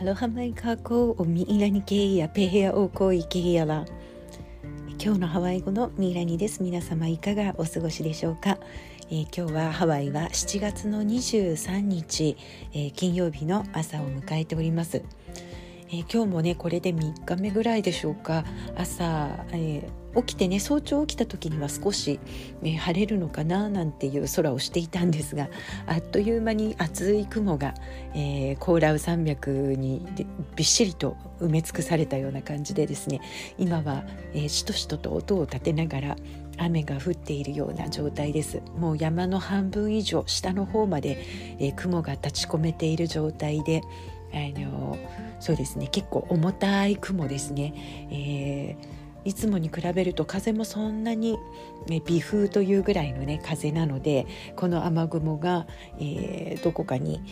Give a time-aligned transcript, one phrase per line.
[0.00, 3.84] アロハマイカーコおミイラニケイヤペヘアオーコーイケイヤラ
[4.98, 6.62] 今日のハワイ語のミイラニです。
[6.62, 8.56] 皆様いかがお過ごしでしょうか、
[9.10, 12.38] えー、今日はハワイは7月の23日、
[12.72, 15.02] えー、金曜日の朝を迎えております。
[15.90, 18.46] えー、今日もねこれで3日目ぐらいでしょうか？
[18.78, 22.18] 朝、えー、起きてね早朝起きた時には少し、
[22.62, 25.48] ね、晴れるのかななんていう空をしていたんですが
[25.86, 27.74] あっという間に厚い雲が、
[28.14, 30.06] えー、コーラウ山脈に
[30.56, 33.20] びっしりと埋め尽くされたような感じでですね
[33.58, 34.04] 今は、
[34.34, 36.16] えー、しとしとと音を立てながら
[36.58, 38.60] 雨が降っているような状態です。
[38.76, 41.24] もう山の半分以上下の方まで、
[41.58, 43.80] えー、雲が立ち込めている状態で
[44.32, 44.98] あの
[45.40, 47.74] そうですね結構重たい雲ですね、
[48.10, 51.38] えー、いつもに比べると風もそんなに、
[51.86, 55.66] ね、微風というぐらいのね風なのでこの雨雲が、
[55.98, 57.22] えー、どこかに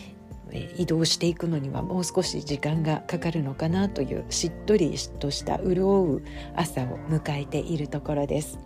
[0.77, 6.23] 移動していくのにはもう少し時間がかかるのかなというしっとりとした潤う
[6.55, 8.57] 朝を迎えているところです。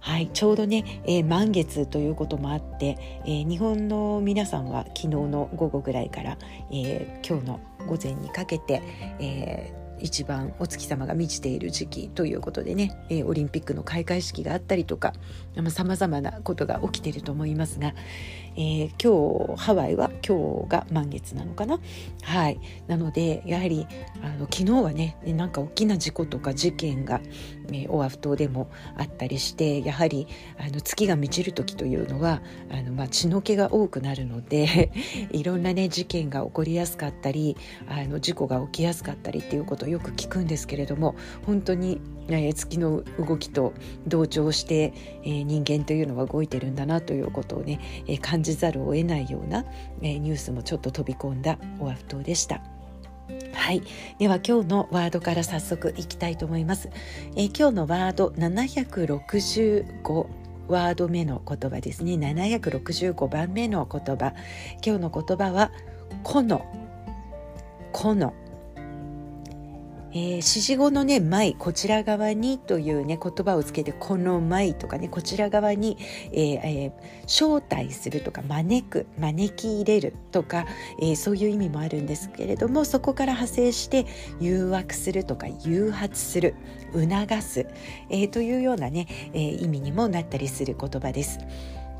[0.00, 6.38] はい、ちょうどね、えー、満月ということもあって、えー、日本の皆さんは昨日の午後ぐらいから、
[6.72, 8.82] えー、今日の午前にかけて、
[9.20, 15.14] え一番お月様が満ちている時期ということでね、えオリンピックの開会式があったりとか
[15.70, 17.94] さまざ、まなことが起きていると思いますが、
[18.56, 21.80] えー、今日ハワイは今日が満月なのかな？
[22.22, 22.60] はい。
[22.86, 23.86] なのでやはり
[24.22, 27.20] あの昨日はねなんか大きな事故とか事件が、
[27.68, 30.26] えー、オアフ島でもあったりしてやはり
[30.58, 34.92] あの月が満ちる時というのはあの、まあ、血の気が多くなるので
[35.32, 37.56] いろんなね事件が起こりやすかったり
[37.88, 41.14] あの事故が起きやすかったりっていうことをよく聞くんですけれども
[41.46, 43.74] 本当にえ月の動きと
[44.06, 44.92] 同調して、
[45.24, 49.64] えー、人間というのは動いてるんだなということをね、えー、感じざるを得ないような、
[50.02, 52.62] えー、ニュースもちょっと飛び込んだオアフ島でした。
[53.54, 53.82] はい、
[54.18, 56.90] では今日のワードから早速いきたいと思います。
[57.36, 60.26] え今日のワード765
[60.68, 62.14] ワード目の言葉ですね。
[62.14, 64.34] 765番目の言葉。
[64.84, 65.70] 今日の言葉は
[66.22, 66.64] 「この」
[67.92, 68.34] 「この」
[70.12, 75.96] えー、指示語のね「舞」こちら側にというね言葉をつけて「この舞」とかねこちら側に、
[76.32, 80.66] えーえー、招待するとか招く招き入れるとか、
[81.00, 84.06] えー、そういう意味もあるんですけれどもそこから派生して
[84.40, 86.54] 誘惑するとか誘発する
[86.92, 87.66] 促す、
[88.10, 91.38] えー、というようなね、えー、意味にもなったりする言葉です。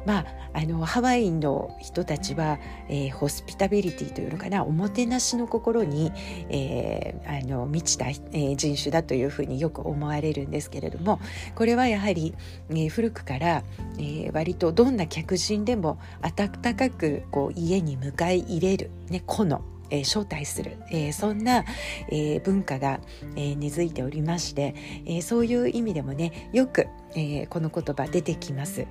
[0.06, 2.58] まあ、あのハワイの人たちは、
[2.88, 6.12] えー、ホスピタビリティというのかなおもてなしの心に、
[6.48, 11.20] えー、あの満ちた、えー、人種だというふうによく思われるんですけれども
[11.54, 12.34] これはやはり、
[12.70, 13.62] えー、古くから、
[13.98, 21.66] えー、割とどんな客人でも温かくこう家に迎え入れる、ね、子のえー、招待する、えー、そんな、
[22.08, 23.00] えー、文化が、
[23.36, 24.74] え根付いておりまして、
[25.04, 28.86] えそういう意味でもねよく、えこの言葉出てきます。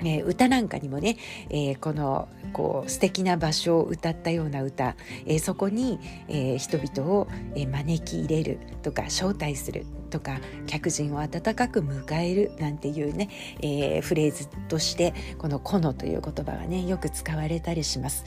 [0.00, 1.16] えー、歌なんかにもね、
[1.50, 5.98] えー、このこう素敵な場所を歌ったような歌、えー、そこに、
[6.28, 13.28] えー、人々を、え、招き入れるとか招待するとか客人を温かく迎えるなんていうね、
[13.60, 18.24] えー、フレーズとしてこの「この」という言葉がねよく使われたりします。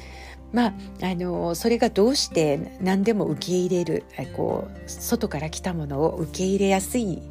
[0.54, 4.04] まあ、あのそれがどうして何でも受け入れる
[4.36, 7.22] こう外から来たものを受け入れやすい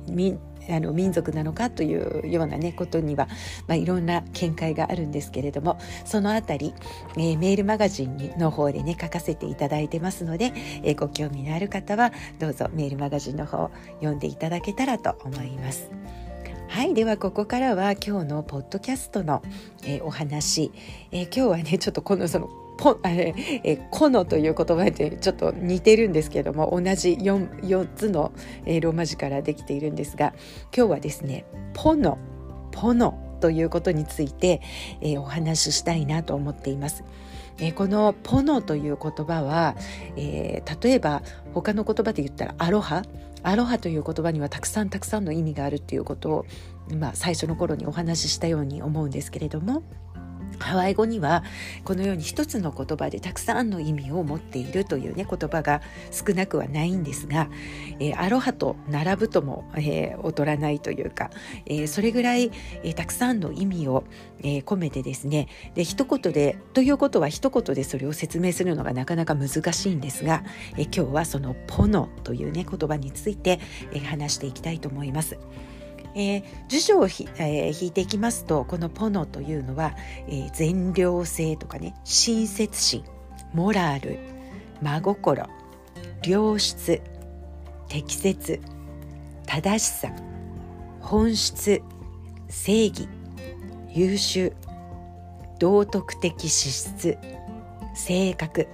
[0.70, 3.28] あの民族なのかというような、ね、ことには、
[3.66, 6.74] まあ、いろんな見解があるんですけれどもそのあたり、
[7.16, 13.70] えー、メールマガジンの方でね書かせていただいてますので、えー、ご興味のある方はどうぞメールマガジンの方
[14.00, 15.90] 読んでいただけたらと思います。
[16.70, 16.94] はい。
[16.94, 19.42] では、ここからは今日のポッドキャストの、
[19.82, 20.70] えー、お話、
[21.10, 22.48] えー、今日はね、ちょっとこのその
[22.80, 28.32] ポあれえコノという言葉でちょっと似てるんですけども同じ 4, 4つの、
[28.66, 30.32] ローマ字からできているんですが
[30.74, 32.18] 今日はですねポノ
[32.72, 34.60] ポノということについて、
[35.00, 37.04] え、お話ししたいなと思っています。
[37.58, 39.76] え、このポノという言葉は、
[40.16, 41.22] えー、例えば
[41.54, 43.02] 他の言葉で言ったらアロハ
[43.42, 46.46] アロハという言葉にはたくさんたくさんの意味があるっていうことを、
[46.94, 49.82] まあ、最初の頃にお話ししたように思うんですけれども
[50.60, 51.42] ハワイ語には
[51.84, 55.80] このように一つの言葉でたくさんの意味を持っているというね言葉が
[56.10, 57.48] 少なくはないんですが、
[57.98, 61.30] えー、アロハと並ぶとも、えー、劣らないというか、
[61.66, 62.50] えー、それぐらい、
[62.82, 64.04] えたくさんの意味を、
[64.42, 70.44] え込めてですねで一言でということは一言でそれを説明するのがなかなか難しいんですが、
[70.76, 73.60] え今日はそのポノというね言葉について、
[73.92, 75.38] え話していきたいと思います。
[76.14, 79.94] えー、辞書をひ、えー、引いていきますとこのポノというのは、
[80.28, 83.04] えー、善良性とかね親切心
[83.52, 84.18] モラル
[84.82, 85.48] 真心
[86.24, 87.00] 良質
[87.88, 88.60] 適切
[89.46, 90.12] 正しさ
[91.00, 91.82] 本質
[92.48, 93.08] 正義
[93.92, 94.52] 優秀
[95.58, 97.18] 道徳的資質
[97.94, 98.66] 性格。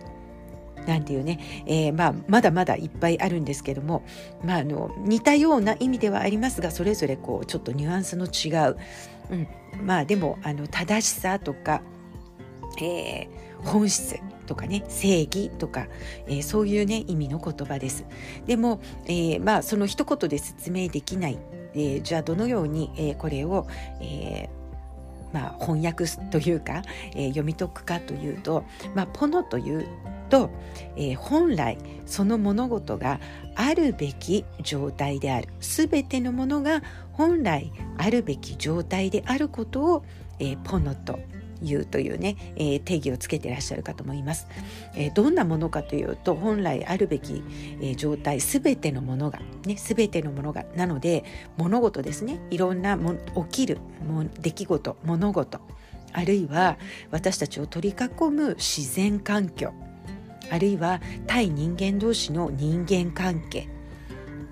[0.86, 4.04] なんていうね、えー、まあ、まだまだいっぱいあるんですけども、
[4.44, 8.76] まあ、あの似たような意味ではありますがそれぞれこうちょっとニュアンスの違う、
[9.30, 9.48] うん、
[9.84, 11.82] まあでもあの正しさとか、
[12.80, 15.88] えー、本質とかね正義とか、
[16.26, 18.04] えー、そういうね意味の言葉です。
[18.46, 21.38] でも、えー、まあその一言で説明できない、
[21.74, 23.66] えー、じゃあどのように、えー、これを、
[24.00, 24.55] えー
[25.32, 26.82] まあ、翻訳というか、
[27.14, 28.64] えー、読み解くかというと、
[28.94, 29.86] まあ、ポノという
[30.28, 30.50] と、
[30.96, 33.20] えー、本来その物事が
[33.54, 35.48] あるべき状態である。
[35.60, 36.82] すべてのものが
[37.12, 40.04] 本来あるべき状態であることを、
[40.38, 41.18] えー、ポノと
[41.62, 44.46] いうというね、えー、定義をつけていらっしゃるかと思います、
[44.94, 47.42] えー、どんなものかというと本来あるべき、
[47.80, 51.24] えー、状態すべてのものがねすべてのものがなので
[51.56, 52.40] 物事ですね。
[52.50, 53.14] いろんなも
[53.48, 55.60] 起きるも出来事物事
[56.12, 56.78] あるいは
[57.10, 59.72] 私たちを取り囲む自然環境
[60.50, 63.68] あるいは対人間同士の人間関係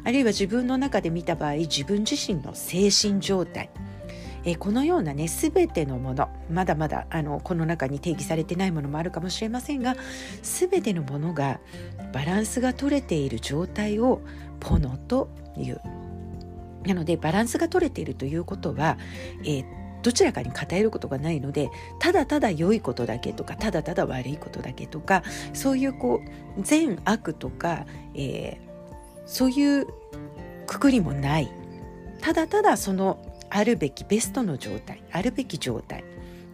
[0.05, 3.71] あるいは自分の中で見た場合自分自身の精神状態
[4.45, 9.97] えこのようなね全てのものまだまだあのこの中に定義されてないものもあるかもしれませんが
[10.43, 11.61] 全てのものが
[12.13, 14.21] バランスが取れている状態を
[14.61, 15.81] ポノという。
[16.87, 18.99] なのでバランスが取れているということは、
[19.43, 19.65] えー、
[20.03, 25.23] どちらかに偏ることがないのでただただ良いことだけとかただただ悪いことだけとか
[25.55, 26.21] そういうこ
[26.59, 29.87] う善悪とか、えー、そういう
[30.67, 31.51] くくりもない
[32.21, 33.19] ただただその
[33.55, 36.05] あるべきベストの状態あるべき状態っ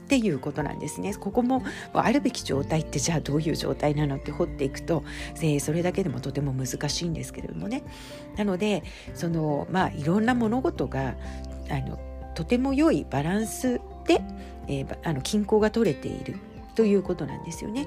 [0.07, 1.15] ていうことなんですね。
[1.15, 1.63] ここも
[1.95, 5.03] あるべき状態ってじゃあどういう状態なのって掘っていくと、
[5.37, 7.85] えー、それだけでもとても難しいんですけれどもね。
[8.37, 8.83] なので
[9.15, 11.15] そのまあいろんな物事が
[11.71, 11.99] あの
[12.35, 14.21] とても良いバランスで、
[14.67, 16.35] えー、あの均衡が取れている
[16.75, 17.87] ということなんですよね。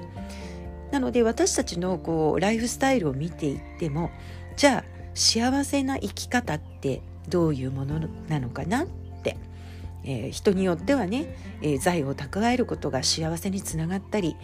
[0.90, 4.10] なので私たちのこうライフスタイルを見ていっても
[4.56, 4.84] じゃあ
[5.14, 8.86] 幸せな生き方ってどういうものなのかな
[10.04, 14.36] えー、人によってはね、えー、財を蓄えることが幸せにつながったり、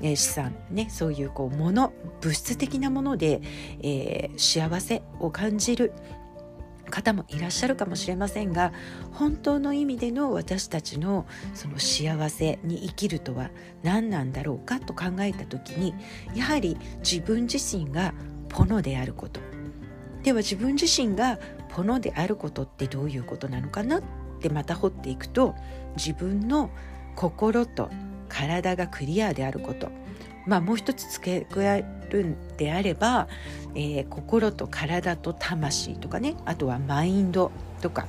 [0.00, 3.40] えー、資産ねそういうこうもの物質的なもので、
[3.82, 5.92] え幸せを感じる
[6.88, 8.72] 方もいらっしゃるかもしれませんが
[9.12, 13.50] 本当の意味での私たちのその幸せに生きるとは
[13.82, 15.94] 何なんだろうかと考えた時に
[16.34, 18.14] やはり自分自身が
[18.48, 19.40] ポノであること。
[20.22, 21.38] では自分自身が
[21.68, 24.00] ポノであることってどういうことなのかな
[24.38, 25.54] ってまた掘っていくと
[25.96, 26.70] 自分の
[27.16, 27.90] 心と
[28.28, 29.90] 体がクリアであること。
[30.46, 33.28] まあもう一つ付け加えるんであれば、
[33.74, 36.36] えー、心と体と魂とかね。
[36.46, 37.50] あとはマインド
[37.82, 38.06] とか、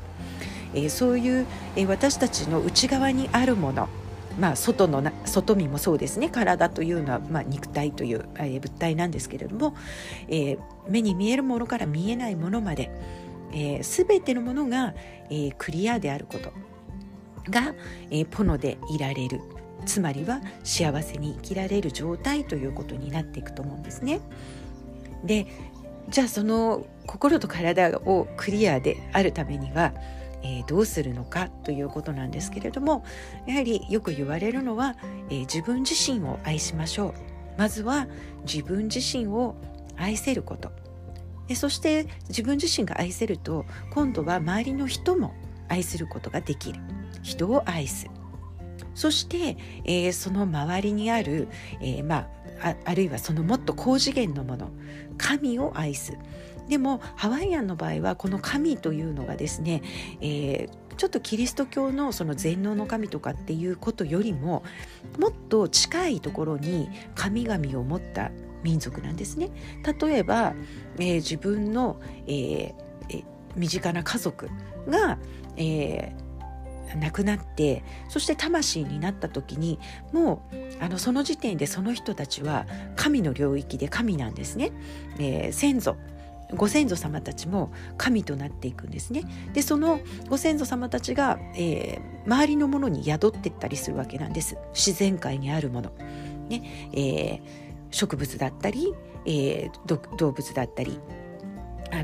[0.73, 1.45] えー、そういう、
[1.75, 3.89] えー、私たちの内側にあるもの。
[4.39, 6.29] まあ、外のな外身もそうですね。
[6.29, 9.75] 体というのは、まあ、肉体という、えー、物体なんですけれども、
[10.29, 12.89] えー、目に見えるものから見えないものまで、
[13.51, 14.93] えー、全てのものが、
[15.29, 16.51] えー、クリアであること
[17.49, 17.73] が、
[18.11, 19.41] えー、ポノでいられる。
[19.85, 24.19] つまりは幸せに生きられる状態ということになっていくと思うんですね。
[25.23, 25.47] で
[26.09, 29.93] じゃあその心と体をクリアであるためには、
[30.41, 33.03] えー、どうするのかということなんですけれども
[33.45, 34.95] やはりよく言われるのは、
[35.29, 37.13] えー、自分自身を愛しましょう。
[37.57, 38.07] まずは
[38.45, 39.55] 自分自身を
[39.97, 40.71] 愛せること。
[41.49, 45.33] でそして自分自身が愛せると今度は周りの人も
[45.67, 46.79] 愛することができる。
[47.21, 48.07] 人を愛す。
[48.95, 51.47] そして、えー、その周りにある、
[51.81, 52.27] えー、ま
[52.61, 54.69] あ、あるいはそのもっと高次元のもの。
[55.17, 56.13] 神を愛す。
[56.69, 59.81] でもハワイアンの場合はこの神というのがですね、
[60.21, 64.63] えー、ちょっとキリスト教のその全能の神とかっていうことよりも
[65.17, 68.31] もっと近いところに神々を持った
[68.63, 69.49] 民族なんですね。
[69.99, 70.53] 例えば、
[70.97, 73.23] えー、自分の、えー、
[73.55, 74.49] 身近な家族
[74.87, 75.17] が、
[75.57, 79.79] えー、亡くなってそして魂になった時に
[80.11, 84.71] もうあのその時点でその人たちは神の領域で神なんですね。
[85.19, 85.95] え、先祖
[86.55, 89.23] ご先祖様たちも神となっていくんですね。
[89.53, 89.99] でその
[90.29, 95.91] ご先祖様たちが、えー、周りのものに宿ってったりするわけなんです自然界にあるもの。
[96.49, 98.93] ねえー植物だったり、
[99.25, 100.99] えー、動物だったり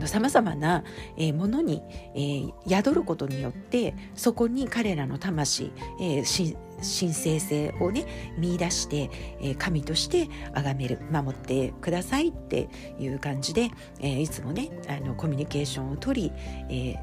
[0.05, 0.83] さまざまな、
[1.15, 1.81] えー、ものに、
[2.15, 12.67] えー、宿ることによってそこに彼らの魂、えー、神聖性をね見出して、えー、神として崇める守ってくださいって
[12.99, 16.31] いう感じで、えー、いつもねあのコミュニケーションをとり、
[16.69, 16.95] え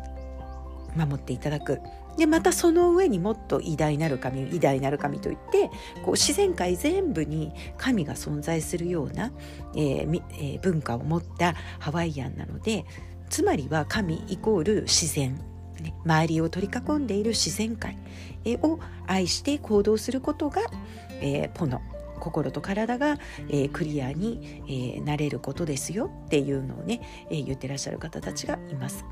[0.96, 1.80] ー、守っていただく。
[2.16, 5.68] でまたその上にもっと偉大なる神偉大なる神といって
[6.04, 9.32] こう自然界全部に神が存在するような、
[9.74, 12.84] えーえー、文化を持ったハワイアンなので
[13.30, 15.38] つまりは神イコール自然
[15.80, 17.96] ね、周りを取り囲んでいる自然界
[18.62, 20.62] を愛して行動することが、
[21.20, 21.80] えー、ポノ
[22.20, 27.00] 心と体が、えー、クリアに、えー、なれることですよっていうのをね、
[27.30, 29.04] えー、言ってらっしゃる方たちがいます。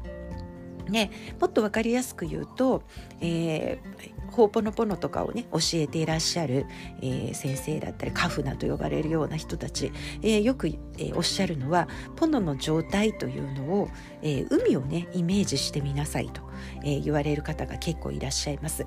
[0.91, 2.83] ね、もっと分かりやすく言うと、
[3.21, 6.67] えー、ホーポノポノとかをね教えていらっしゃる、
[7.01, 9.93] えー、先生だったりカフナと呼ばれるような人たち、
[10.23, 13.89] えー、よく、えー、おっしゃるのはポノの状態というのを、
[14.23, 16.43] えー、海をねイメージしてみなさいと、
[16.85, 18.85] えー、言われる方が結構いらっしゃいます。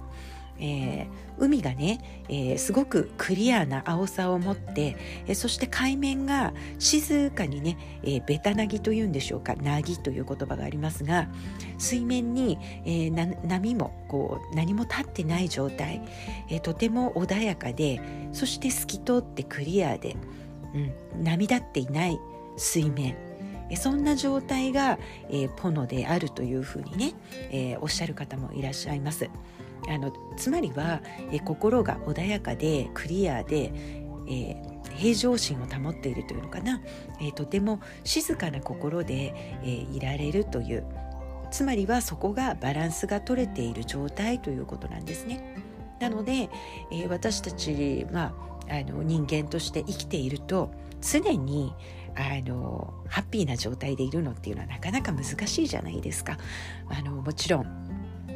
[0.59, 1.07] えー、
[1.37, 4.95] 海がね、えー、すごくクリアな青さを持って、
[5.27, 11.27] えー、そして海面が静かにね、えー、ベタなぎというんでしょうかなぎという言葉がありますが
[11.77, 16.01] 水面に、えー、波もこう何も立ってない状態、
[16.49, 20.15] えー、とても穏やかでそして透き通ってクリアで、
[20.73, 20.77] う
[21.17, 22.19] ん、波立っていない
[22.57, 23.15] 水面
[23.75, 27.13] そんな状態が、えー、ポノであるというふうにね、
[27.51, 29.29] えー、おっしゃる方もいらっしゃいます。
[29.89, 33.71] あのつまりは、え心が穏やかでクリアで、
[34.27, 36.81] えー、平常心を保っているというのかな、
[37.19, 40.85] えー、とても静かな心で、えー、いられるという
[41.51, 45.55] つまりはそこがバランスが取れている状態ということなんですね。
[45.99, 46.49] なので、
[46.91, 48.33] えー、私たち、ま
[48.69, 50.71] あ、あの人間として生きていると
[51.01, 51.73] 常に
[52.15, 56.37] あのハッピーな状態でいるのっていうのはなかなか難しいじゃないですか。
[56.89, 57.92] あのもちろん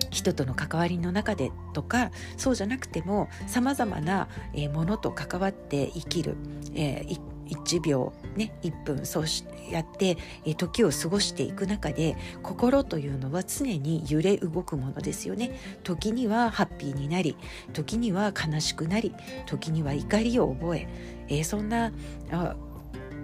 [0.10, 4.28] 人との関わりの中でとかそうじゃなくてもさまざまな
[4.74, 6.36] ものと関わって生きる、
[6.74, 15.60] えー、1秒ね1分そうしやって、え時を過ごしていく中で心というのは常に揺れ動くものですよね。
[15.84, 17.36] 時にはハッピーになり
[17.74, 19.14] 時には悲しくなり
[19.46, 20.88] 時には怒りを覚え
[21.28, 21.92] えー、そんな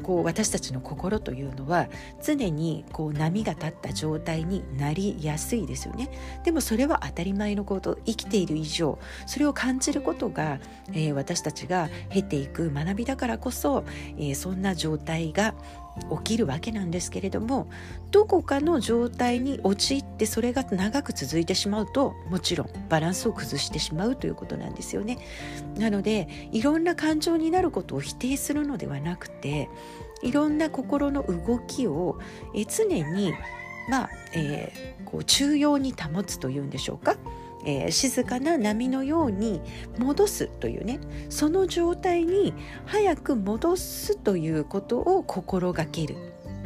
[0.04, 1.88] こう私たちの心というのは
[2.24, 6.10] 常にこう波が立った状態になりやすいですよね。
[6.44, 13.84] でもそれは当たり前のこと生きている以上それを感じることが、えー、私たちが経ていく学びだからこそ、
[14.18, 15.56] えー、そんな状態が
[16.18, 17.68] 起きるわけなんですけれども
[18.12, 25.20] どこかの状態に陥ってそれが長く続いてしまうともちろんバランスを崩してしまうということなんですよね。
[25.78, 29.70] なのでいろんな感情になることを否定するのではなくて
[30.22, 32.20] いろんな心の動きを
[32.54, 33.34] 常に
[33.90, 37.18] まあ、えー、こう中庸に保つというんでしょうか。
[37.66, 39.62] えー、静かな波のように
[39.98, 42.54] 戻すというねその状態に
[42.86, 46.16] 早く戻すということを心がける。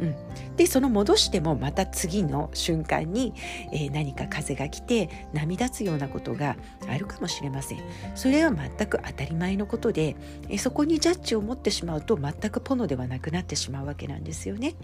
[0.00, 0.14] ん、
[0.56, 3.34] でその戻してもまた次の瞬間に、
[3.72, 6.56] えー、何か風が来て波立つようなことが
[6.88, 7.78] あるかもしれません
[8.14, 10.14] それは全く当たり前のことで、
[10.48, 14.74] えー、そこにジャッジを持ってしまうと全くポノではなくなってしまうわけなんですよね。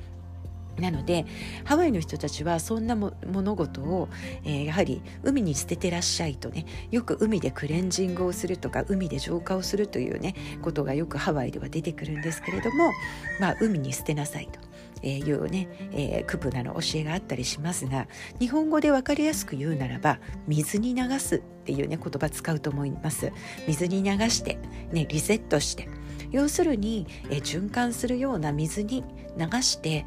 [0.79, 1.27] なので
[1.65, 4.09] ハワイの人たちはそんな物事を、
[4.45, 12.93] えー、やはり海に捨ててらっしゃいとねよく海でクレンジングをするとか海で浄化をするというねことがよくハワイでは出てくるんですけれども、
[13.41, 14.59] まあ、海に捨てなさいと。
[15.03, 18.09] え、いうね、えー、クプナの教えがあったりしますが
[18.41, 23.31] 日本語で分かりやすく言うならば水に流すっていうね言葉使うと思います
[23.69, 24.59] 水に流して
[24.93, 25.89] ねリセットして
[26.31, 29.05] 要するに、えー、循環するような水に
[29.37, 30.07] 流して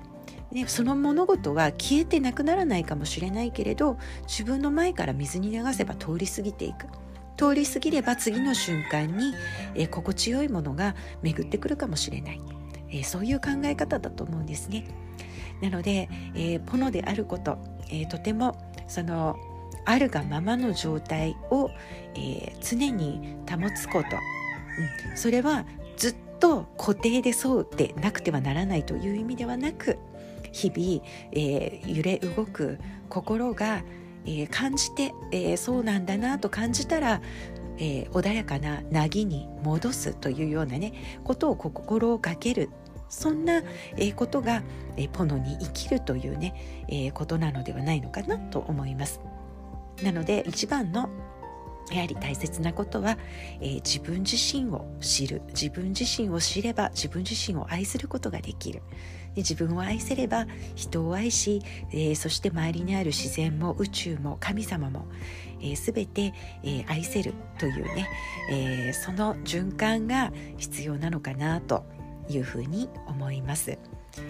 [0.52, 6.88] ね、その物事は消えてなくならないかもしれないけれど自分の前から水に流せば通り過ぎていく。
[7.38, 9.32] 通り過ぎれば次の瞬間に、
[9.76, 12.42] え、心地よいものが巡ってくるかもしれない、
[12.90, 14.88] え、そういう考え方だと思うんですね。
[15.62, 17.58] なので、えー、ポノであること、
[17.90, 19.36] えー、とてもその
[19.86, 21.70] あるがままの状態を、
[22.16, 24.18] えー、常に保つこと、
[25.10, 29.98] うん、それはずっと固定でそうでなくてはならないという意味ではなく
[30.58, 33.84] 日々、えー、揺れ動く心が、
[34.26, 37.22] えー、感じて、えー、そうなんだなと感じたら、
[37.80, 42.72] え穏やかな凪に戻すというようなねことを心がける
[43.08, 43.62] そんな、
[43.98, 44.64] えことが、
[44.98, 49.22] えポノに生きるというね、えことなのではないのかなと思います。
[50.02, 51.08] なので一番の
[51.92, 53.18] やはり大切なことは、
[53.62, 58.82] えー、自分自身を知る自分自身を知れば自分自身を愛することができる
[59.36, 65.06] で自分を愛せれば人を愛し、えー、そして周りにある自然も宇宙も神様も、
[65.62, 68.10] えー、全て、え、愛せるというね、
[68.50, 71.86] えその循環が必要なのかなと
[72.30, 73.78] いうふうに思います。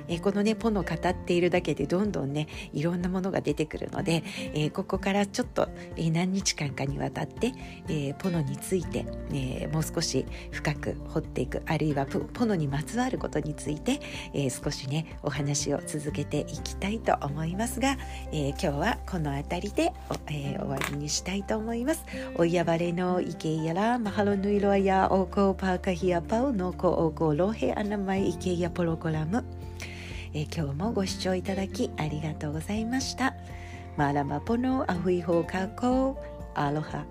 [0.08, 7.54] えー、このねポノ語っているだけでどんどんねいろんなものが出てくるので、えー、ここからちょっと、えー、何日間かにわたって、
[7.90, 14.00] えポノについて、えもう少し深く掘っていくあるいはポノにまつわることについて、
[14.34, 17.98] え少しねお話を続けていきたいと思いますが、
[18.32, 19.94] え今日はこの辺りで、
[20.30, 22.04] え終わりにしたいと思います。
[22.36, 29.44] おいやばれのいけやらマハロヌイロアやおこパーカヒアパウのこおこロヘアナマイイケやポロコラム
[30.34, 33.36] えー、今日もご視聴いただきありがとうございました。
[33.98, 36.18] マラマポノアフイホーカコ
[36.54, 37.06] アロハ